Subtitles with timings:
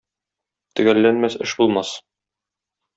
[0.79, 1.95] Төгәлләнмәс эш булмас.